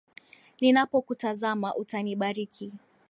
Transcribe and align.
Ninapokutazama 0.61 1.75
utanibariki. 1.75 2.67